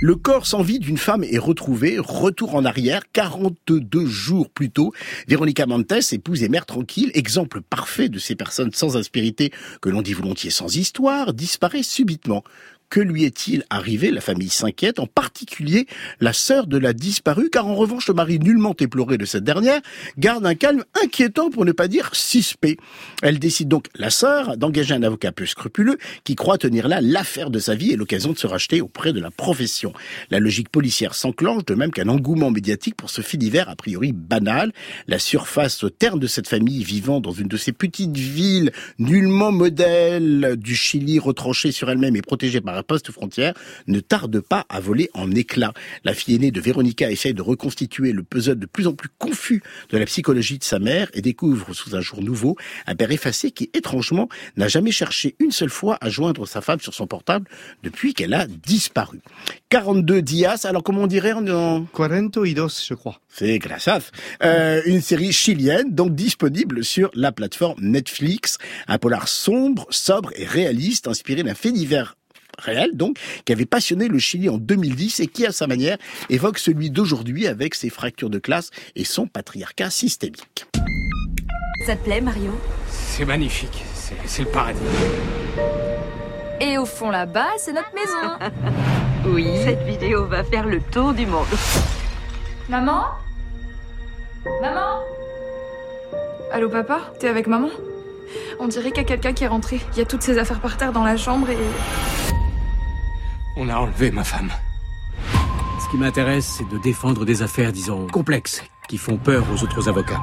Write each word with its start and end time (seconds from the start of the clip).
Le 0.00 0.14
corps 0.14 0.46
sans 0.46 0.62
vie 0.62 0.78
d'une 0.78 0.96
femme 0.96 1.24
est 1.24 1.38
retrouvé, 1.38 1.98
retour 1.98 2.54
en 2.54 2.64
arrière, 2.64 3.02
42 3.12 4.06
jours 4.06 4.48
plus 4.48 4.70
tôt. 4.70 4.92
Véronica 5.26 5.66
Montes, 5.66 6.12
épouse 6.12 6.44
et 6.44 6.48
mère 6.48 6.66
tranquille, 6.66 7.10
exemple 7.14 7.62
parfait 7.62 8.08
de 8.08 8.20
ces 8.20 8.36
personnes 8.36 8.72
sans 8.72 8.96
aspérité 8.96 9.50
que 9.82 9.88
l'on 9.88 10.00
dit 10.00 10.12
volontiers 10.12 10.50
sans 10.50 10.76
histoire, 10.76 11.34
disparaît 11.34 11.82
subitement. 11.82 12.44
Que 12.90 13.00
lui 13.00 13.24
est-il 13.24 13.64
arrivé? 13.68 14.10
La 14.10 14.22
famille 14.22 14.48
s'inquiète, 14.48 14.98
en 14.98 15.06
particulier 15.06 15.86
la 16.20 16.32
sœur 16.32 16.66
de 16.66 16.78
la 16.78 16.94
disparue, 16.94 17.50
car 17.50 17.66
en 17.66 17.74
revanche 17.74 18.08
le 18.08 18.14
mari 18.14 18.38
nullement 18.38 18.74
éploré 18.78 19.18
de 19.18 19.26
cette 19.26 19.44
dernière 19.44 19.80
garde 20.16 20.46
un 20.46 20.54
calme 20.54 20.84
inquiétant 21.02 21.50
pour 21.50 21.66
ne 21.66 21.72
pas 21.72 21.86
dire 21.86 22.08
suspect. 22.14 22.78
Elle 23.22 23.38
décide 23.38 23.68
donc, 23.68 23.88
la 23.94 24.08
sœur, 24.08 24.56
d'engager 24.56 24.94
un 24.94 25.02
avocat 25.02 25.32
peu 25.32 25.44
scrupuleux 25.44 25.98
qui 26.24 26.34
croit 26.34 26.56
tenir 26.56 26.88
là 26.88 27.00
l'affaire 27.02 27.50
de 27.50 27.58
sa 27.58 27.74
vie 27.74 27.92
et 27.92 27.96
l'occasion 27.96 28.32
de 28.32 28.38
se 28.38 28.46
racheter 28.46 28.80
auprès 28.80 29.12
de 29.12 29.20
la 29.20 29.30
profession. 29.30 29.92
La 30.30 30.40
logique 30.40 30.70
policière 30.70 31.14
s'enclenche, 31.14 31.66
de 31.66 31.74
même 31.74 31.90
qu'un 31.90 32.08
engouement 32.08 32.50
médiatique 32.50 32.96
pour 32.96 33.10
ce 33.10 33.20
fait 33.20 33.36
divers 33.36 33.68
a 33.68 33.76
priori 33.76 34.12
banal. 34.12 34.72
La 35.08 35.18
surface 35.18 35.84
terne 35.98 36.18
de 36.18 36.26
cette 36.26 36.48
famille 36.48 36.84
vivant 36.84 37.20
dans 37.20 37.32
une 37.32 37.48
de 37.48 37.56
ces 37.58 37.72
petites 37.72 38.16
villes 38.16 38.72
nullement 38.98 39.52
modèle 39.52 40.56
du 40.56 40.74
Chili 40.74 41.18
retranchée 41.18 41.70
sur 41.70 41.90
elle-même 41.90 42.16
et 42.16 42.22
protégée 42.22 42.62
par 42.62 42.77
poste 42.82 43.10
frontière 43.10 43.54
ne 43.86 44.00
tarde 44.00 44.40
pas 44.40 44.66
à 44.68 44.80
voler 44.80 45.10
en 45.14 45.30
éclats. 45.30 45.72
La 46.04 46.14
fille 46.14 46.36
aînée 46.36 46.50
de 46.50 46.60
Véronica 46.60 47.10
essaye 47.10 47.34
de 47.34 47.42
reconstituer 47.42 48.12
le 48.12 48.22
puzzle 48.22 48.58
de 48.58 48.66
plus 48.66 48.86
en 48.86 48.94
plus 48.94 49.08
confus 49.18 49.62
de 49.90 49.98
la 49.98 50.06
psychologie 50.06 50.58
de 50.58 50.64
sa 50.64 50.78
mère 50.78 51.08
et 51.14 51.22
découvre 51.22 51.74
sous 51.74 51.96
un 51.96 52.00
jour 52.00 52.22
nouveau 52.22 52.56
un 52.86 52.94
père 52.94 53.10
effacé 53.10 53.50
qui, 53.50 53.70
étrangement, 53.74 54.28
n'a 54.56 54.68
jamais 54.68 54.92
cherché 54.92 55.36
une 55.38 55.50
seule 55.50 55.70
fois 55.70 55.98
à 56.00 56.08
joindre 56.08 56.46
sa 56.46 56.60
femme 56.60 56.80
sur 56.80 56.94
son 56.94 57.06
portable 57.06 57.48
depuis 57.82 58.14
qu'elle 58.14 58.34
a 58.34 58.46
disparu. 58.46 59.20
42 59.70 60.22
dias, 60.22 60.64
alors 60.64 60.82
comment 60.82 61.02
on 61.02 61.06
dirait 61.06 61.32
en... 61.32 61.84
42, 61.94 62.44
je 62.44 62.94
crois. 62.94 63.20
C'est 63.28 63.58
grassaf. 63.58 64.10
Euh, 64.42 64.82
une 64.86 65.00
série 65.00 65.32
chilienne, 65.32 65.94
donc 65.94 66.14
disponible 66.14 66.84
sur 66.84 67.10
la 67.14 67.32
plateforme 67.32 67.80
Netflix. 67.80 68.58
Un 68.86 68.98
polar 68.98 69.28
sombre, 69.28 69.86
sobre 69.90 70.32
et 70.36 70.44
réaliste, 70.44 71.08
inspiré 71.08 71.42
d'un 71.42 71.54
fait 71.54 71.72
divers 71.72 72.17
réel, 72.58 72.96
donc, 72.96 73.18
qui 73.44 73.52
avait 73.52 73.66
passionné 73.66 74.08
le 74.08 74.18
Chili 74.18 74.48
en 74.48 74.58
2010 74.58 75.20
et 75.20 75.26
qui, 75.26 75.46
à 75.46 75.52
sa 75.52 75.66
manière, 75.66 75.98
évoque 76.30 76.58
celui 76.58 76.90
d'aujourd'hui 76.90 77.46
avec 77.46 77.74
ses 77.74 77.90
fractures 77.90 78.30
de 78.30 78.38
classe 78.38 78.70
et 78.96 79.04
son 79.04 79.26
patriarcat 79.26 79.90
systémique. 79.90 80.66
Ça 81.86 81.96
te 81.96 82.04
plaît, 82.04 82.20
Mario? 82.20 82.52
C'est 82.88 83.24
magnifique, 83.24 83.84
c'est 84.26 84.42
le 84.42 84.48
paradis. 84.48 84.78
Et 86.60 86.76
au 86.76 86.86
fond 86.86 87.10
là-bas, 87.10 87.50
c'est 87.58 87.72
notre 87.72 87.92
maison. 87.94 88.52
oui. 89.26 89.46
Cette 89.64 89.82
vidéo 89.82 90.26
va 90.26 90.42
faire 90.42 90.66
le 90.66 90.80
tour 90.80 91.12
du 91.14 91.24
monde. 91.24 91.46
Maman? 92.68 93.04
Maman? 94.60 95.00
Allô 96.52 96.68
papa? 96.68 97.12
T'es 97.20 97.28
avec 97.28 97.46
maman? 97.46 97.70
On 98.58 98.66
dirait 98.66 98.90
qu'il 98.90 98.98
y 98.98 99.06
a 99.06 99.08
quelqu'un 99.08 99.32
qui 99.32 99.44
est 99.44 99.48
rentré. 99.48 99.80
Il 99.92 99.98
y 99.98 100.00
a 100.02 100.04
toutes 100.04 100.22
ses 100.22 100.38
affaires 100.38 100.60
par 100.60 100.76
terre 100.76 100.92
dans 100.92 101.04
la 101.04 101.16
chambre 101.16 101.48
et... 101.50 101.56
On 103.60 103.68
a 103.68 103.76
enlevé 103.76 104.12
ma 104.12 104.22
femme. 104.22 104.50
Ce 105.84 105.90
qui 105.90 105.96
m'intéresse, 105.96 106.58
c'est 106.58 106.68
de 106.68 106.78
défendre 106.78 107.24
des 107.24 107.42
affaires, 107.42 107.72
disons, 107.72 108.06
complexes, 108.06 108.62
qui 108.88 108.98
font 108.98 109.16
peur 109.16 109.44
aux 109.52 109.64
autres 109.64 109.88
avocats. 109.88 110.22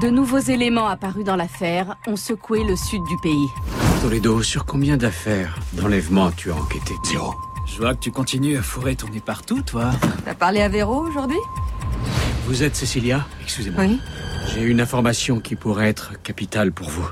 De 0.00 0.08
nouveaux 0.08 0.38
éléments 0.38 0.86
apparus 0.86 1.24
dans 1.24 1.34
l'affaire 1.34 1.96
ont 2.06 2.14
secoué 2.14 2.62
le 2.62 2.76
sud 2.76 3.02
du 3.08 3.16
pays. 3.16 3.48
Toledo, 4.00 4.44
sur 4.44 4.64
combien 4.64 4.96
d'affaires 4.96 5.58
d'enlèvement 5.72 6.30
tu 6.30 6.52
as 6.52 6.54
enquêté 6.54 6.94
Zéro. 7.04 7.34
Je 7.66 7.78
vois 7.78 7.94
que 7.96 8.00
tu 8.00 8.12
continues 8.12 8.56
à 8.56 8.62
fourrer 8.62 8.94
ton 8.94 9.08
nez 9.08 9.20
partout, 9.20 9.60
toi. 9.62 9.90
T'as 10.24 10.34
parlé 10.34 10.60
à 10.60 10.68
Véro 10.68 11.00
aujourd'hui? 11.00 11.40
Vous 12.46 12.62
êtes 12.62 12.76
Cécilia? 12.76 13.26
Excusez-moi. 13.42 13.82
Oui. 13.82 14.00
J'ai 14.54 14.62
une 14.62 14.80
information 14.80 15.40
qui 15.40 15.56
pourrait 15.56 15.88
être 15.88 16.22
capitale 16.22 16.70
pour 16.70 16.88
vous. 16.90 17.08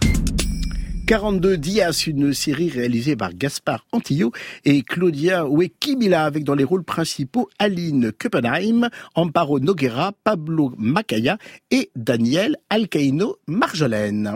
42 1.07 1.57
Dias, 1.57 2.05
une 2.09 2.35
série 2.35 2.69
réalisée 2.69 3.15
par 3.15 3.33
Gaspard 3.33 3.87
Antillo 3.93 4.33
et 4.65 4.83
Claudia 4.83 5.47
Wekimila 5.47 6.25
avec 6.25 6.43
dans 6.43 6.57
les 6.57 6.65
rôles 6.65 6.83
principaux 6.83 7.49
Aline 7.61 8.11
Kuppenheim, 8.11 8.89
Amparo 9.15 9.61
Noguera, 9.61 10.11
Pablo 10.25 10.73
Macaya 10.77 11.39
et 11.71 11.91
Daniel 11.95 12.57
Alcaino 12.71 13.37
Marjolaine. 13.47 14.35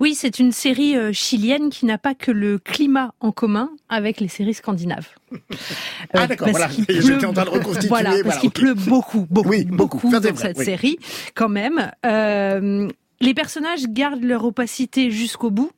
Oui, 0.00 0.14
c'est 0.14 0.38
une 0.38 0.52
série 0.52 0.98
euh, 0.98 1.12
chilienne 1.14 1.70
qui 1.70 1.86
n'a 1.86 1.96
pas 1.96 2.14
que 2.14 2.30
le 2.30 2.58
climat 2.58 3.14
en 3.20 3.32
commun 3.32 3.70
avec 3.88 4.20
les 4.20 4.28
séries 4.28 4.52
scandinaves. 4.52 5.08
ah 6.12 6.26
d'accord, 6.26 6.50
voilà, 6.50 6.68
j'étais 6.90 7.24
en 7.24 7.32
train 7.32 7.44
de 7.44 7.50
reconstituer. 7.50 7.88
Voilà, 7.88 8.12
parce 8.22 8.36
qu'il 8.36 8.50
pleut 8.50 8.74
beaucoup, 8.74 9.26
beaucoup, 9.30 9.48
oui, 9.48 9.64
beaucoup, 9.64 10.10
dans 10.10 10.36
cette 10.36 10.58
série 10.58 10.98
quand 11.34 11.48
même. 11.48 11.90
Euh, 12.04 12.88
les 13.22 13.34
personnages 13.34 13.86
gardent 13.86 14.24
leur 14.24 14.44
opacité 14.44 15.10
jusqu'au 15.10 15.50
bout. 15.50 15.70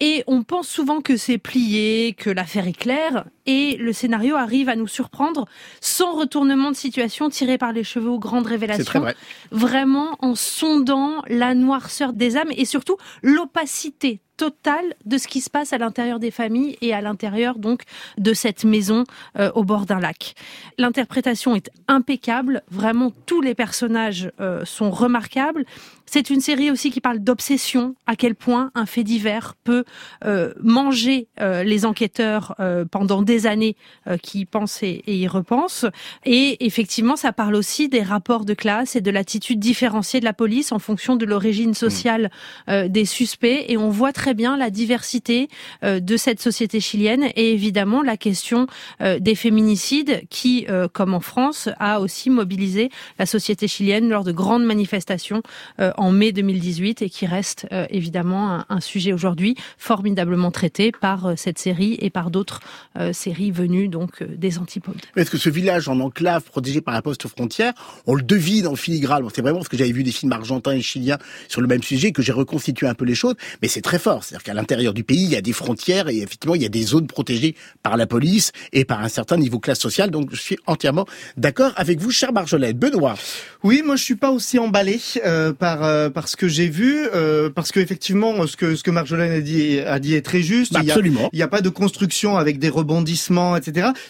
Et 0.00 0.22
on 0.28 0.44
pense 0.44 0.68
souvent 0.68 1.00
que 1.00 1.16
c'est 1.16 1.38
plié, 1.38 2.14
que 2.16 2.30
l'affaire 2.30 2.68
est 2.68 2.78
claire, 2.78 3.26
et 3.48 3.78
le 3.78 3.94
scénario 3.94 4.36
arrive 4.36 4.68
à 4.68 4.76
nous 4.76 4.86
surprendre 4.86 5.46
sans 5.80 6.12
retournement 6.14 6.70
de 6.70 6.76
situation 6.76 7.30
tiré 7.30 7.56
par 7.56 7.72
les 7.72 7.82
cheveux 7.82 8.10
aux 8.10 8.18
grandes 8.18 8.46
révélations. 8.46 9.06
Vraiment 9.50 10.16
en 10.20 10.34
sondant 10.34 11.22
la 11.28 11.54
noirceur 11.54 12.12
des 12.12 12.36
âmes 12.36 12.52
et 12.54 12.66
surtout 12.66 12.98
l'opacité 13.22 14.20
totale 14.38 14.94
de 15.04 15.18
ce 15.18 15.28
qui 15.28 15.42
se 15.42 15.50
passe 15.50 15.74
à 15.74 15.78
l'intérieur 15.78 16.18
des 16.18 16.30
familles 16.30 16.78
et 16.80 16.94
à 16.94 17.02
l'intérieur 17.02 17.58
donc 17.58 17.82
de 18.16 18.32
cette 18.32 18.64
maison 18.64 19.04
euh, 19.38 19.50
au 19.54 19.64
bord 19.64 19.84
d'un 19.84 20.00
lac. 20.00 20.34
L'interprétation 20.78 21.54
est 21.54 21.70
impeccable, 21.88 22.62
vraiment 22.70 23.12
tous 23.26 23.42
les 23.42 23.54
personnages 23.54 24.30
euh, 24.40 24.64
sont 24.64 24.90
remarquables. 24.90 25.66
C'est 26.06 26.30
une 26.30 26.40
série 26.40 26.70
aussi 26.70 26.90
qui 26.90 27.02
parle 27.02 27.18
d'obsession, 27.18 27.94
à 28.06 28.16
quel 28.16 28.34
point 28.34 28.70
un 28.74 28.86
fait 28.86 29.02
divers 29.02 29.56
peut 29.62 29.84
euh, 30.24 30.54
manger 30.62 31.28
les 31.38 31.84
enquêteurs 31.84 32.54
pendant 32.90 33.20
des 33.20 33.37
années 33.46 33.76
qui 34.22 34.40
y 34.40 34.44
pensent 34.44 34.82
et, 34.82 35.02
et, 35.06 35.16
y 35.16 35.28
repensent. 35.28 35.86
Et 36.24 36.64
effectivement, 36.64 37.16
ça 37.16 37.32
parle 37.32 37.54
aussi 37.54 37.88
des 37.88 38.02
rapports 38.02 38.44
de 38.44 38.54
classe 38.54 38.96
et 38.96 39.00
de 39.00 39.10
l'attitude 39.10 39.58
différenciée 39.58 40.20
de 40.20 40.24
la 40.24 40.32
police 40.32 40.72
en 40.72 40.78
fonction 40.78 41.16
de 41.16 41.24
l'origine 41.24 41.74
sociale 41.74 42.30
des 42.68 43.04
suspects. 43.04 43.64
Et 43.68 43.76
on 43.76 43.90
voit 43.90 44.12
très 44.12 44.34
bien 44.34 44.56
la 44.56 44.70
diversité 44.70 45.48
euh, 45.84 46.00
de 46.00 46.16
cette 46.16 46.40
société 46.40 46.80
chilienne 46.80 47.24
et 47.36 47.52
évidemment 47.52 48.02
la 48.02 48.16
question 48.16 48.66
euh, 49.00 49.18
des 49.18 49.34
féminicides 49.34 50.22
qui, 50.30 50.66
euh, 50.68 50.88
comme 50.88 51.14
en 51.14 51.20
France, 51.20 51.68
a 51.78 52.00
aussi 52.00 52.30
mobilisé 52.30 52.90
la 53.18 53.26
société 53.26 53.68
chilienne 53.68 54.08
lors 54.08 54.24
de 54.24 54.32
grandes 54.32 54.64
manifestations 54.64 55.42
en 55.78 56.10
mai 56.10 56.32
2018 56.32 57.02
et 57.02 57.10
qui 57.10 57.26
reste 57.26 57.66
évidemment 57.90 58.64
un, 58.68 58.80
sujet 58.80 59.12
aujourd'hui 59.12 59.56
formidablement 59.76 60.50
traité 60.50 60.92
par 60.92 61.32
cette 61.36 61.58
série 61.58 61.96
et 62.00 62.10
par 62.10 62.30
d'autres 62.30 62.60
séries 63.12 63.27
venues 63.32 63.88
donc 63.88 64.22
des 64.22 64.58
antipodes. 64.58 64.96
Est-ce 65.16 65.30
que 65.30 65.38
ce 65.38 65.48
village 65.48 65.88
en 65.88 66.00
enclave 66.00 66.42
protégé 66.42 66.80
par 66.80 66.94
la 66.94 67.02
poste 67.02 67.28
frontière, 67.28 67.72
on 68.06 68.14
le 68.14 68.22
devine 68.22 68.66
en 68.66 68.76
filigrane? 68.76 69.26
C'est 69.34 69.42
vraiment 69.42 69.58
parce 69.58 69.68
que 69.68 69.76
j'avais 69.76 69.92
vu 69.92 70.02
des 70.02 70.12
films 70.12 70.32
argentins 70.32 70.72
et 70.72 70.80
chiliens 70.80 71.18
sur 71.48 71.60
le 71.60 71.66
même 71.66 71.82
sujet 71.82 72.12
que 72.12 72.22
j'ai 72.22 72.32
reconstitué 72.32 72.86
un 72.86 72.94
peu 72.94 73.04
les 73.04 73.14
choses, 73.14 73.34
mais 73.62 73.68
c'est 73.68 73.80
très 73.80 73.98
fort. 73.98 74.24
C'est-à-dire 74.24 74.44
qu'à 74.44 74.54
l'intérieur 74.54 74.94
du 74.94 75.04
pays, 75.04 75.24
il 75.24 75.30
y 75.30 75.36
a 75.36 75.40
des 75.40 75.52
frontières 75.52 76.08
et 76.08 76.18
effectivement, 76.18 76.54
il 76.54 76.62
y 76.62 76.66
a 76.66 76.70
des 76.70 76.82
zones 76.82 77.06
protégées 77.06 77.54
par 77.82 77.96
la 77.96 78.06
police 78.06 78.52
et 78.72 78.84
par 78.84 79.02
un 79.02 79.08
certain 79.08 79.36
niveau 79.36 79.58
classe 79.58 79.80
sociale. 79.80 80.10
Donc, 80.10 80.30
je 80.32 80.40
suis 80.40 80.58
entièrement 80.66 81.06
d'accord 81.36 81.72
avec 81.76 82.00
vous, 82.00 82.10
cher 82.10 82.32
Marjolaine. 82.32 82.78
Benoît. 82.78 83.14
Oui, 83.62 83.82
moi, 83.84 83.96
je 83.96 84.04
suis 84.04 84.14
pas 84.14 84.30
aussi 84.30 84.58
emballé 84.58 85.00
euh, 85.24 85.52
par 85.52 85.84
euh, 85.84 86.10
par 86.10 86.28
ce 86.28 86.36
que 86.36 86.48
j'ai 86.48 86.68
vu, 86.68 87.06
euh, 87.14 87.50
parce 87.50 87.72
que 87.72 87.80
effectivement, 87.80 88.46
ce 88.46 88.56
que 88.56 88.76
ce 88.76 88.82
que 88.82 88.90
Marjolaine 88.90 89.32
a 89.32 89.40
dit 89.40 89.80
a 89.80 89.98
dit 89.98 90.14
est 90.14 90.22
très 90.22 90.42
juste. 90.42 90.76
absolument. 90.76 91.28
Il 91.32 91.36
n'y 91.36 91.42
a, 91.42 91.48
pas 91.48 91.60
de 91.60 91.68
construction 91.68 92.36
avec 92.36 92.58
des 92.58 92.68
rebondissements, 92.68 93.17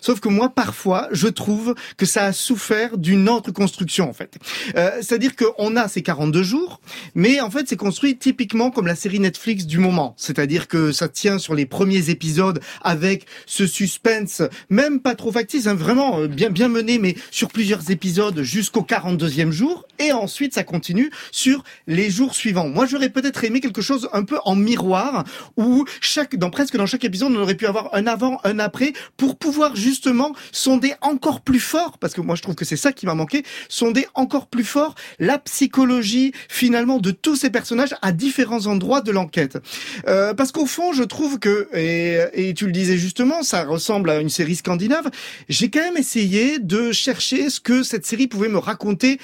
Sauf 0.01 0.21
que 0.21 0.29
moi, 0.29 0.51
parfois, 0.51 1.09
je 1.13 1.29
trouve 1.29 1.75
que 1.97 2.07
ça 2.07 2.27
a 2.27 2.33
souffert 2.33 2.99
d'une 2.99 3.29
autre 3.29 3.51
construction, 3.51 4.09
en 4.09 4.13
fait. 4.13 4.37
C'est-à-dire 4.75 5.33
qu'on 5.37 5.77
a 5.77 5.89
ces 5.89 6.03
42 6.03 6.43
jours, 6.43 6.81
mais 7.15 7.41
en 7.41 7.51
fait, 7.51 7.69
c'est 7.69 7.77
construit 7.77 8.17
typiquement 8.17 8.71
comme 8.71 8.87
la 8.87 8.95
série 8.95 9.21
Netflix 9.21 9.67
du 9.67 9.79
moment 9.79 10.15
c'est-à-dire 10.17 10.69
que 10.69 10.93
ça 10.93 11.09
tient 11.09 11.39
sur 11.39 11.55
les 11.55 11.67
premiers 11.67 12.11
épisodes 12.11 12.61
avec 12.83 13.27
ce 13.47 13.67
suspense, 13.67 14.43
même 14.69 15.01
pas 15.01 15.15
trop 15.15 15.33
factice, 15.33 15.67
hein, 15.67 15.75
vraiment 15.75 16.21
euh, 16.21 16.29
bien 16.29 16.51
bien 16.51 16.69
mené, 16.69 16.99
mais 16.99 17.17
sur 17.31 17.49
plusieurs 17.49 17.91
épisodes 17.91 18.43
jusqu'au 18.43 18.83
42e 18.83 19.51
jour, 19.51 19.87
et 19.99 20.13
ensuite 20.13 20.55
ça 20.55 20.65
continue 20.65 21.11
sur 21.33 21.65
les 21.87 22.11
jours 22.11 22.35
suivants. 22.35 22.69
Moi, 22.69 22.87
j'aurais 22.87 23.09
peut-être 23.09 23.43
aimé 23.45 23.61
quelque 23.61 23.83
chose 23.83 24.09
un 24.13 24.23
peu 24.23 24.39
en 24.45 24.55
miroir, 24.55 25.25
où 25.57 25.85
chaque, 26.01 26.37
dans 26.37 26.51
presque 26.51 26.77
dans 26.77 26.87
chaque 26.87 27.05
épisode, 27.05 27.33
on 27.33 27.41
aurait 27.41 27.55
pu 27.55 27.67
avoir 27.67 27.95
un 27.95 28.07
avant, 28.07 28.41
un 28.45 28.59
après, 28.59 28.88
pour 29.17 29.37
pouvoir 29.37 29.77
justement 29.77 30.35
sonder 30.53 30.95
encore 31.01 31.41
plus 31.41 31.61
fort, 31.61 31.99
parce 31.99 32.15
que 32.15 32.21
moi 32.21 32.35
je 32.35 32.43
trouve 32.43 32.55
que 32.55 32.65
c'est 32.65 32.77
ça 32.77 32.93
qui 32.93 33.07
m'a 33.07 33.15
manqué, 33.15 33.45
sonder 33.69 34.07
encore 34.15 34.47
plus 34.47 34.65
fort 34.65 34.95
la 35.19 35.39
psychologie 35.39 36.33
finalement 36.49 36.99
de 36.99 37.11
tous 37.11 37.37
ces 37.37 37.51
personnages 37.51 37.95
à 38.03 38.13
différents 38.13 38.67
endroits 38.67 39.01
de 39.01 39.13
l'enquête. 39.13 39.59
Euh, 40.07 40.35
parce 40.35 40.53
qu'au 40.53 40.67
fond, 40.67 40.93
je 40.93 41.03
trouve 41.03 41.39
que, 41.39 41.69
et, 41.75 42.49
et 42.49 42.55
tu 42.55 42.67
le 42.67 42.73
disais 42.73 42.97
justement, 42.97 43.43
ça 43.43 43.65
ressemble 43.65 44.11
à 44.11 44.21
une 44.21 44.29
série 44.29 44.57
scandinave, 44.57 45.11
j'ai 45.49 45.71
quand 45.71 45.81
même 45.81 45.97
essayé 45.97 46.59
de 46.59 46.93
chercher 46.93 47.51
ce 47.51 47.61
que 47.61 47.83
cette 47.83 48.07
série 48.07 48.27
pouvait 48.27 48.49
me 48.49 48.59
raconter 48.59 49.19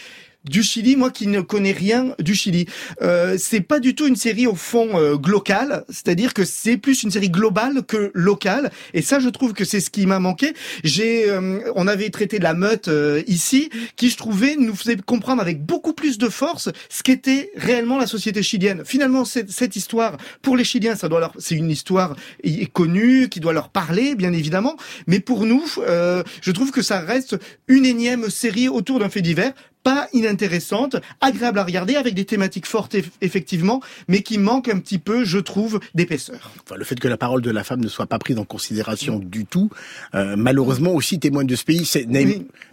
du 0.44 0.62
Chili, 0.62 0.96
moi 0.96 1.10
qui 1.10 1.26
ne 1.26 1.40
connais 1.40 1.72
rien 1.72 2.14
du 2.18 2.34
Chili. 2.34 2.66
Euh, 3.02 3.36
c'est 3.38 3.60
pas 3.60 3.80
du 3.80 3.94
tout 3.94 4.06
une 4.06 4.16
série 4.16 4.46
au 4.46 4.54
fond 4.54 4.88
euh, 4.94 5.16
c'est-à-dire 5.88 6.34
que 6.34 6.44
c'est 6.44 6.76
plus 6.76 7.02
une 7.02 7.10
série 7.10 7.30
globale 7.30 7.82
que 7.86 8.10
locale. 8.14 8.70
Et 8.92 9.02
ça, 9.02 9.18
je 9.18 9.28
trouve 9.28 9.52
que 9.52 9.64
c'est 9.64 9.80
ce 9.80 9.90
qui 9.90 10.06
m'a 10.06 10.18
manqué. 10.18 10.54
J'ai, 10.82 11.30
euh, 11.30 11.60
on 11.74 11.86
avait 11.86 12.10
traité 12.10 12.38
de 12.38 12.44
la 12.44 12.54
meute 12.54 12.88
euh, 12.88 13.22
ici, 13.26 13.70
qui 13.96 14.10
je 14.10 14.16
trouvais 14.16 14.56
nous 14.56 14.74
faisait 14.74 14.96
comprendre 14.96 15.42
avec 15.42 15.64
beaucoup 15.64 15.92
plus 15.92 16.18
de 16.18 16.28
force 16.28 16.70
ce 16.88 17.02
qu'était 17.02 17.50
réellement 17.56 17.98
la 17.98 18.06
société 18.06 18.42
chilienne. 18.42 18.82
Finalement, 18.84 19.24
cette, 19.24 19.50
cette 19.50 19.76
histoire 19.76 20.16
pour 20.42 20.56
les 20.56 20.64
Chiliens, 20.64 20.96
ça 20.96 21.08
doit 21.08 21.20
leur, 21.20 21.32
c'est 21.38 21.54
une 21.54 21.70
histoire 21.70 22.16
connue 22.72 23.28
qui 23.28 23.40
doit 23.40 23.52
leur 23.52 23.68
parler, 23.68 24.14
bien 24.14 24.32
évidemment. 24.32 24.76
Mais 25.06 25.20
pour 25.20 25.46
nous, 25.46 25.64
je 25.86 26.50
trouve 26.50 26.70
que 26.70 26.82
ça 26.82 27.00
reste 27.00 27.36
une 27.68 27.86
énième 27.86 28.30
série 28.30 28.68
autour 28.68 28.98
d'un 28.98 29.08
fait 29.08 29.22
divers 29.22 29.52
pas 29.84 30.08
inintéressante, 30.12 30.96
agréable 31.20 31.58
à 31.60 31.64
regarder, 31.64 31.94
avec 31.94 32.14
des 32.14 32.24
thématiques 32.24 32.66
fortes 32.66 32.96
effectivement, 33.20 33.80
mais 34.08 34.22
qui 34.22 34.38
manque 34.38 34.68
un 34.68 34.78
petit 34.80 34.98
peu, 34.98 35.24
je 35.24 35.38
trouve, 35.38 35.78
d'épaisseur. 35.94 36.50
Enfin, 36.64 36.76
le 36.76 36.84
fait 36.84 36.98
que 36.98 37.06
la 37.06 37.18
parole 37.18 37.42
de 37.42 37.50
la 37.50 37.62
femme 37.62 37.80
ne 37.80 37.88
soit 37.88 38.06
pas 38.06 38.18
prise 38.18 38.38
en 38.38 38.44
considération 38.44 39.18
du 39.18 39.44
tout, 39.44 39.70
euh, 40.14 40.34
malheureusement 40.36 40.92
aussi 40.92 41.20
témoigne 41.20 41.46
de 41.46 41.54
ce 41.54 41.64
pays. 41.64 41.84
C'est 41.84 42.08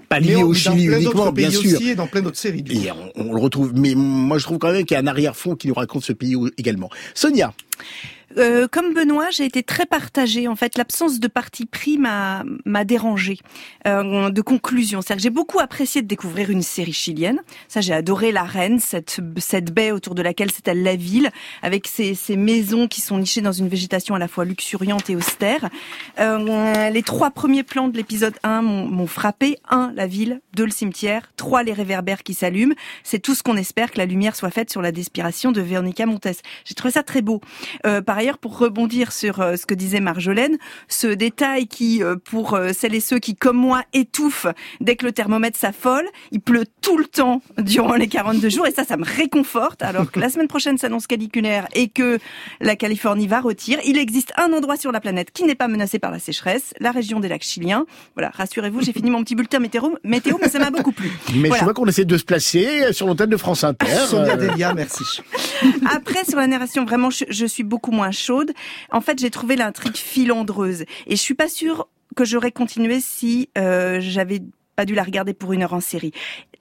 pas 0.09 0.19
lié 0.19 0.35
au 0.35 0.53
Chili 0.53 0.85
uniquement, 0.85 1.31
bien 1.31 1.51
sûr. 1.51 1.75
Aussi 1.75 1.89
et 1.89 1.95
dans 1.95 2.07
plein 2.07 2.21
d'autres 2.21 2.37
séries. 2.37 2.63
Et 2.69 2.91
on, 2.91 3.29
on, 3.29 3.33
le 3.33 3.39
retrouve. 3.39 3.73
Mais 3.75 3.93
moi, 3.95 4.37
je 4.37 4.43
trouve 4.43 4.57
quand 4.57 4.71
même 4.71 4.85
qu'il 4.85 4.95
y 4.95 4.97
a 4.97 5.03
un 5.03 5.07
arrière-fond 5.07 5.55
qui 5.55 5.67
nous 5.67 5.73
raconte 5.73 6.03
ce 6.03 6.13
pays 6.13 6.35
également. 6.57 6.89
Sonia. 7.13 7.53
Euh, 8.37 8.67
comme 8.67 8.93
Benoît, 8.93 9.29
j'ai 9.31 9.45
été 9.45 9.63
très 9.63 9.85
partagée. 9.85 10.47
En 10.47 10.55
fait, 10.55 10.77
l'absence 10.77 11.19
de 11.19 11.27
parti 11.27 11.65
pris 11.65 11.97
m'a 11.97 12.43
m'a 12.65 12.83
dérangée. 12.83 13.39
Euh, 13.87 14.29
de 14.29 14.41
conclusion, 14.41 15.01
c'est-à-dire 15.01 15.17
que 15.17 15.23
j'ai 15.23 15.29
beaucoup 15.29 15.59
apprécié 15.59 16.01
de 16.01 16.07
découvrir 16.07 16.49
une 16.49 16.61
série 16.61 16.93
chilienne. 16.93 17.41
Ça, 17.67 17.81
j'ai 17.81 17.93
adoré 17.93 18.31
la 18.31 18.43
Reine, 18.43 18.79
cette 18.79 19.19
cette 19.37 19.73
baie 19.73 19.91
autour 19.91 20.15
de 20.15 20.21
laquelle 20.21 20.51
s'étale 20.51 20.81
la 20.81 20.95
ville, 20.95 21.29
avec 21.61 21.87
ces, 21.87 22.15
ces 22.15 22.37
maisons 22.37 22.87
qui 22.87 23.01
sont 23.01 23.17
nichées 23.17 23.41
dans 23.41 23.51
une 23.51 23.67
végétation 23.67 24.15
à 24.15 24.19
la 24.19 24.27
fois 24.27 24.45
luxuriante 24.45 25.09
et 25.09 25.15
austère. 25.15 25.69
Euh, 26.19 26.89
les 26.89 27.03
trois 27.03 27.31
premiers 27.31 27.63
plans 27.63 27.87
de 27.87 27.97
l'épisode 27.97 28.35
1 28.43 28.61
m'ont 28.61 29.07
frappé. 29.07 29.57
Un, 29.69 29.91
la 29.95 30.07
ville. 30.07 30.41
Deux, 30.55 30.65
le 30.65 30.71
cimetière. 30.71 31.31
Trois, 31.35 31.63
les 31.63 31.73
réverbères 31.73 32.23
qui 32.23 32.33
s'allument. 32.33 32.75
C'est 33.03 33.19
tout 33.19 33.35
ce 33.35 33.43
qu'on 33.43 33.57
espère 33.57 33.91
que 33.91 33.97
la 33.97 34.05
lumière 34.05 34.35
soit 34.35 34.51
faite 34.51 34.69
sur 34.69 34.81
la 34.81 34.91
despiration 34.91 35.51
de 35.51 35.61
Véronica 35.61 36.05
Montes. 36.05 36.27
J'ai 36.65 36.75
trouvé 36.75 36.91
ça 36.91 37.03
très 37.03 37.21
beau. 37.21 37.41
Euh, 37.85 38.01
par 38.01 38.20
ailleurs, 38.21 38.37
pour 38.37 38.57
rebondir 38.57 39.11
sur 39.11 39.41
euh, 39.41 39.55
ce 39.55 39.65
que 39.65 39.73
disait 39.73 39.99
Marjolaine, 39.99 40.57
ce 40.87 41.07
détail 41.07 41.67
qui, 41.67 42.03
euh, 42.03 42.15
pour 42.15 42.53
euh, 42.53 42.71
celles 42.73 42.95
et 42.95 42.99
ceux 42.99 43.19
qui, 43.19 43.35
comme 43.35 43.57
moi, 43.57 43.83
étouffent 43.93 44.47
dès 44.79 44.95
que 44.95 45.05
le 45.05 45.11
thermomètre 45.11 45.57
s'affole, 45.57 46.07
il 46.31 46.39
pleut 46.39 46.65
tout 46.81 46.97
le 46.97 47.05
temps 47.05 47.41
durant 47.57 47.95
les 47.95 48.07
42 48.07 48.49
jours 48.49 48.67
et 48.67 48.71
ça, 48.71 48.83
ça 48.83 48.97
me 48.97 49.03
réconforte. 49.03 49.81
Alors 49.81 50.11
que 50.11 50.19
la 50.19 50.29
semaine 50.29 50.47
prochaine 50.47 50.77
s'annonce 50.77 51.07
caliculaire 51.07 51.67
et 51.73 51.89
que 51.89 52.19
la 52.59 52.75
Californie 52.75 53.27
va 53.27 53.41
retirer, 53.41 53.81
il 53.85 53.97
existe 53.97 54.31
un 54.37 54.53
endroit 54.53 54.77
sur 54.77 54.91
la 54.91 54.99
planète 54.99 55.31
qui 55.31 55.43
n'est 55.43 55.55
pas 55.55 55.67
menacé 55.67 55.99
par 55.99 56.11
la 56.11 56.19
sécheresse, 56.19 56.73
la 56.79 56.91
région 56.91 57.19
des 57.19 57.27
lacs 57.27 57.43
chiliens. 57.43 57.85
Voilà, 58.15 58.29
rassurez-vous, 58.33 58.81
j'ai 58.81 58.93
fini 58.93 59.09
mon 59.09 59.23
petit 59.23 59.35
bulletin 59.35 59.59
météo, 59.59 59.81
météo 60.03 60.37
mais 60.41 60.49
ça 60.49 60.59
m'a 60.59 60.69
beaucoup 60.69 60.91
plu. 60.91 61.11
Mais 61.35 61.49
je 61.49 61.63
vois 61.63 61.73
qu'on 61.73 61.87
essaie 61.87 62.05
de 62.05 62.17
se 62.17 62.23
placer 62.23 62.93
sur 62.93 63.07
l'antenne 63.07 63.29
de 63.29 63.37
France 63.37 63.63
Inter. 63.63 63.85
Sonia 64.07 64.35
Delia, 64.35 64.73
merci. 64.73 65.03
Après, 65.91 66.23
sur 66.25 66.37
la 66.37 66.47
narration, 66.47 66.85
vraiment, 66.85 67.09
je, 67.09 67.25
je 67.29 67.45
suis 67.45 67.63
beaucoup 67.63 67.91
moins 67.91 68.10
chaude. 68.11 68.51
En 68.91 69.01
fait, 69.01 69.19
j'ai 69.19 69.29
trouvé 69.29 69.55
l'intrigue 69.55 69.97
filandreuse. 69.97 70.85
Et 71.07 71.15
je 71.15 71.21
suis 71.21 71.33
pas 71.33 71.49
sûre 71.49 71.87
que 72.15 72.25
j'aurais 72.25 72.51
continué 72.51 72.99
si 72.99 73.49
euh, 73.57 73.99
j'avais 74.01 74.41
pas 74.75 74.85
dû 74.85 74.95
la 74.95 75.03
regarder 75.03 75.33
pour 75.33 75.53
une 75.53 75.63
heure 75.63 75.73
en 75.73 75.79
série. 75.79 76.11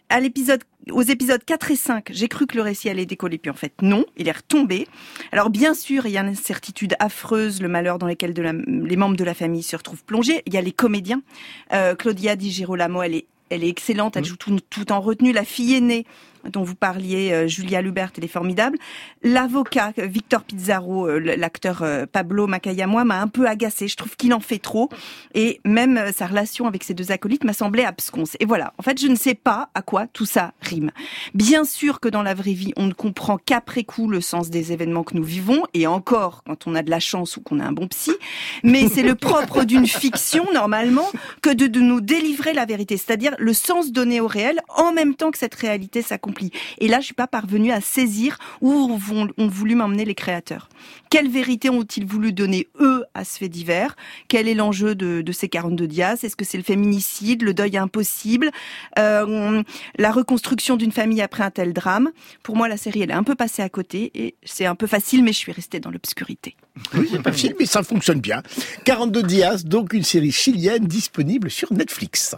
À 0.08 0.18
l'épisode, 0.18 0.64
aux 0.90 1.02
épisodes 1.02 1.44
4 1.44 1.70
et 1.70 1.76
5, 1.76 2.08
j'ai 2.10 2.26
cru 2.26 2.46
que 2.46 2.56
le 2.56 2.62
récit 2.62 2.88
allait 2.88 3.06
décoller, 3.06 3.38
puis 3.38 3.50
en 3.50 3.54
fait 3.54 3.72
non, 3.80 4.04
il 4.16 4.26
est 4.26 4.32
retombé. 4.32 4.88
Alors 5.30 5.50
bien 5.50 5.72
sûr, 5.72 6.06
il 6.06 6.12
y 6.12 6.18
a 6.18 6.22
une 6.22 6.30
incertitude 6.30 6.96
affreuse, 6.98 7.62
le 7.62 7.68
malheur 7.68 7.98
dans 7.98 8.08
lequel 8.08 8.34
de 8.34 8.42
la, 8.42 8.52
les 8.52 8.96
membres 8.96 9.16
de 9.16 9.22
la 9.22 9.34
famille 9.34 9.62
se 9.62 9.76
retrouvent 9.76 10.04
plongés. 10.04 10.42
Il 10.46 10.54
y 10.54 10.56
a 10.56 10.62
les 10.62 10.72
comédiens. 10.72 11.22
Euh, 11.72 11.94
Claudia 11.94 12.34
Di 12.34 12.50
Girolamo, 12.50 13.02
elle 13.02 13.14
est 13.14 13.26
elle 13.50 13.64
est 13.64 13.68
excellente, 13.68 14.16
elle 14.16 14.22
mmh. 14.22 14.26
joue 14.26 14.36
tout, 14.36 14.58
tout 14.70 14.92
en 14.92 15.00
retenue. 15.00 15.32
La 15.32 15.44
fille 15.44 15.74
aînée, 15.74 16.06
dont 16.48 16.62
vous 16.62 16.74
parliez, 16.74 17.32
euh, 17.32 17.46
Julia 17.46 17.82
Lubert, 17.82 18.12
elle 18.16 18.24
est 18.24 18.28
formidable. 18.28 18.78
L'avocat, 19.22 19.92
Victor 19.96 20.42
Pizarro, 20.42 21.06
euh, 21.06 21.18
l'acteur 21.36 21.82
euh, 21.82 22.06
Pablo 22.10 22.46
Macayamoa, 22.46 23.04
m'a 23.04 23.20
un 23.20 23.28
peu 23.28 23.46
agacé. 23.46 23.88
Je 23.88 23.96
trouve 23.96 24.16
qu'il 24.16 24.32
en 24.34 24.40
fait 24.40 24.58
trop. 24.58 24.88
Et 25.34 25.60
même 25.64 26.12
sa 26.12 26.26
relation 26.26 26.66
avec 26.66 26.84
ses 26.84 26.94
deux 26.94 27.12
acolytes 27.12 27.44
m'a 27.44 27.52
semblé 27.52 27.84
absconce. 27.84 28.36
Et 28.40 28.46
voilà. 28.46 28.72
En 28.78 28.82
fait, 28.82 29.00
je 29.00 29.06
ne 29.06 29.14
sais 29.14 29.34
pas 29.34 29.70
à 29.74 29.82
quoi 29.82 30.06
tout 30.06 30.26
ça 30.26 30.52
rime. 30.60 30.90
Bien 31.34 31.64
sûr 31.64 32.00
que 32.00 32.08
dans 32.08 32.22
la 32.22 32.34
vraie 32.34 32.52
vie, 32.52 32.72
on 32.76 32.86
ne 32.86 32.92
comprend 32.92 33.38
qu'après 33.38 33.84
coup 33.84 34.08
le 34.08 34.20
sens 34.20 34.50
des 34.50 34.72
événements 34.72 35.04
que 35.04 35.14
nous 35.14 35.24
vivons. 35.24 35.62
Et 35.74 35.86
encore, 35.86 36.42
quand 36.44 36.66
on 36.66 36.74
a 36.74 36.82
de 36.82 36.90
la 36.90 37.00
chance 37.00 37.36
ou 37.36 37.42
qu'on 37.42 37.60
a 37.60 37.64
un 37.64 37.72
bon 37.72 37.86
psy. 37.88 38.12
Mais 38.64 38.88
c'est 38.88 39.02
le 39.02 39.14
propre 39.14 39.64
d'une 39.64 39.86
fiction, 39.86 40.46
normalement, 40.52 41.08
que 41.42 41.50
de, 41.50 41.66
de 41.66 41.80
nous 41.80 42.00
délivrer 42.00 42.52
la 42.52 42.64
vérité. 42.64 42.96
C'est-à-dire 42.96 43.34
le 43.38 43.52
sens 43.52 43.92
donné 43.92 44.20
au 44.20 44.26
réel 44.26 44.60
en 44.68 44.92
même 44.92 45.14
temps 45.14 45.30
que 45.30 45.38
cette 45.38 45.54
réalité 45.54 46.02
s'accomplit 46.02 46.29
et 46.78 46.88
là, 46.88 47.00
je 47.00 47.06
suis 47.06 47.14
pas 47.14 47.26
parvenue 47.26 47.72
à 47.72 47.80
saisir 47.80 48.38
où 48.60 48.70
ont 48.72 49.48
voulu 49.48 49.74
m'emmener 49.74 50.04
les 50.04 50.14
créateurs. 50.14 50.68
Quelle 51.10 51.28
vérité 51.28 51.70
ont-ils 51.70 52.06
voulu 52.06 52.32
donner 52.32 52.68
eux 52.80 53.04
à 53.14 53.24
ce 53.24 53.38
fait 53.38 53.48
divers? 53.48 53.96
Quel 54.28 54.48
est 54.48 54.54
l'enjeu 54.54 54.94
de, 54.94 55.32
ces 55.32 55.48
42 55.48 55.86
dias 55.86 56.18
Est-ce 56.22 56.36
que 56.36 56.44
c'est 56.44 56.56
le 56.56 56.62
féminicide, 56.62 57.42
le 57.42 57.54
deuil 57.54 57.76
impossible, 57.76 58.50
euh, 58.98 59.62
la 59.98 60.12
reconstruction 60.12 60.76
d'une 60.76 60.92
famille 60.92 61.20
après 61.20 61.42
un 61.42 61.50
tel 61.50 61.72
drame? 61.72 62.10
Pour 62.42 62.56
moi, 62.56 62.68
la 62.68 62.76
série, 62.76 63.02
elle 63.02 63.10
est 63.10 63.14
un 63.14 63.24
peu 63.24 63.34
passée 63.34 63.62
à 63.62 63.68
côté 63.68 64.10
et 64.14 64.36
c'est 64.44 64.66
un 64.66 64.74
peu 64.74 64.86
facile, 64.86 65.24
mais 65.24 65.32
je 65.32 65.38
suis 65.38 65.52
restée 65.52 65.80
dans 65.80 65.90
l'obscurité. 65.90 66.56
Oui, 66.94 67.08
c'est 67.10 67.22
pas 67.22 67.32
facile, 67.32 67.54
mais 67.58 67.66
ça 67.66 67.82
fonctionne 67.82 68.20
bien. 68.20 68.42
42 68.84 69.22
dias, 69.24 69.62
donc 69.64 69.92
une 69.92 70.04
série 70.04 70.32
chilienne 70.32 70.86
disponible 70.86 71.50
sur 71.50 71.72
Netflix. 71.72 72.36